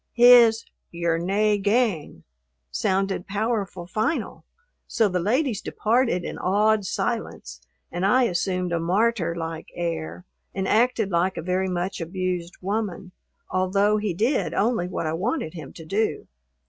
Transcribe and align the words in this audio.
His 0.13 0.65
"Ye're 0.89 1.19
nae 1.19 1.57
gang" 1.57 2.23
sounded 2.71 3.27
powerful 3.27 3.85
final, 3.85 4.43
so 4.87 5.07
the 5.07 5.19
ladies 5.19 5.61
departed 5.61 6.23
in 6.23 6.39
awed 6.39 6.87
silence 6.87 7.61
and 7.91 8.03
I 8.03 8.23
assumed 8.23 8.71
a 8.71 8.79
martyr 8.79 9.35
like 9.35 9.67
air 9.75 10.25
and 10.55 10.67
acted 10.67 11.11
like 11.11 11.37
a 11.37 11.43
very 11.43 11.69
much 11.69 12.01
abused 12.01 12.55
woman, 12.61 13.11
although 13.51 13.97
he 13.97 14.15
did 14.15 14.55
only 14.55 14.87
what 14.87 15.05
I 15.05 15.13
wanted 15.13 15.53
him 15.53 15.71
to 15.73 15.85
do. 15.85 16.25